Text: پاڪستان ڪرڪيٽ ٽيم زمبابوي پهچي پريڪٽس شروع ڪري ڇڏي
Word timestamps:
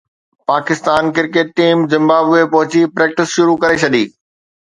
پاڪستان 0.49 1.03
ڪرڪيٽ 1.15 1.47
ٽيم 1.57 1.77
زمبابوي 1.91 2.41
پهچي 2.53 2.81
پريڪٽس 2.95 3.27
شروع 3.35 3.55
ڪري 3.63 3.77
ڇڏي 3.83 4.03